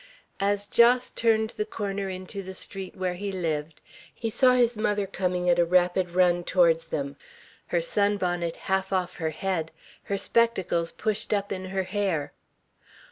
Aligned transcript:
As 0.39 0.65
Jos 0.65 1.11
turned 1.11 1.51
the 1.51 1.63
corner 1.63 2.09
into 2.09 2.41
the 2.41 2.55
street 2.55 2.95
where 2.95 3.13
he 3.13 3.31
lived, 3.31 3.81
he 4.11 4.31
saw 4.31 4.53
his 4.55 4.75
mother 4.75 5.05
coming 5.05 5.47
at 5.47 5.59
a 5.59 5.63
rapid 5.63 6.15
run 6.15 6.43
towards 6.43 6.85
them, 6.85 7.17
her 7.67 7.83
sun 7.83 8.17
bonnet 8.17 8.55
half 8.65 8.91
off 8.91 9.17
her 9.17 9.29
head, 9.29 9.71
her 10.05 10.17
spectacles 10.17 10.91
pushed 10.91 11.31
up 11.35 11.51
in 11.51 11.65
her 11.65 11.83
hair. 11.83 12.33